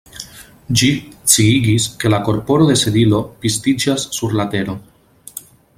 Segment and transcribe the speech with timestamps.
[0.81, 0.87] Ĝi
[1.33, 4.79] sciigis, ke la korpo de Sedilo pistiĝas sur la tero.